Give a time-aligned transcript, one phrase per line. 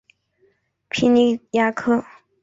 [0.89, 2.03] 皮尼亚克。